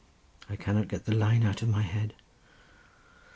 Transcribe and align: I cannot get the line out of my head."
I 0.49 0.55
cannot 0.55 0.87
get 0.87 1.05
the 1.05 1.13
line 1.13 1.43
out 1.43 1.61
of 1.61 1.69
my 1.69 1.83
head." 1.83 2.15